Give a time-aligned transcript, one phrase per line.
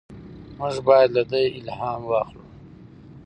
[0.57, 2.43] موږ باید له ده الهام واخلو.